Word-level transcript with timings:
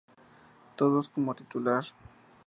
Todos 0.77 1.09
como 1.09 1.35
titular. 1.35 1.83